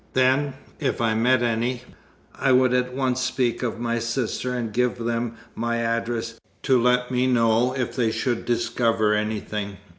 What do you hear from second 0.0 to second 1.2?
Then, if I